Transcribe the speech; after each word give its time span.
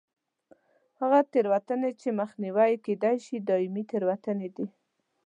هغه 0.99 1.19
تېروتنې 1.31 1.91
چې 2.01 2.09
مخنیوی 2.19 2.69
یې 2.73 2.77
کېدای 2.85 3.17
شي 3.25 3.35
دایمي 3.47 3.83
تېروتنې 3.91 4.49
دي. 4.55 4.67